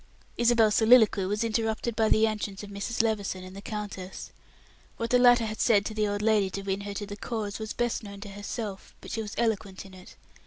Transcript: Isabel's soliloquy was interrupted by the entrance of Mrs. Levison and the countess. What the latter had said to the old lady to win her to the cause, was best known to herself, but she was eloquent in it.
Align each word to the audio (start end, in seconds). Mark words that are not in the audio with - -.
Isabel's 0.35 0.73
soliloquy 0.73 1.27
was 1.27 1.43
interrupted 1.43 1.95
by 1.95 2.09
the 2.09 2.25
entrance 2.25 2.63
of 2.63 2.71
Mrs. 2.71 3.03
Levison 3.03 3.43
and 3.43 3.55
the 3.55 3.61
countess. 3.61 4.31
What 4.97 5.11
the 5.11 5.19
latter 5.19 5.45
had 5.45 5.59
said 5.61 5.85
to 5.85 5.93
the 5.93 6.07
old 6.07 6.23
lady 6.23 6.49
to 6.49 6.63
win 6.63 6.81
her 6.81 6.95
to 6.95 7.05
the 7.05 7.15
cause, 7.15 7.59
was 7.59 7.73
best 7.73 8.01
known 8.01 8.19
to 8.21 8.29
herself, 8.29 8.95
but 8.99 9.11
she 9.11 9.21
was 9.21 9.35
eloquent 9.37 9.85
in 9.85 9.93
it. 9.93 10.15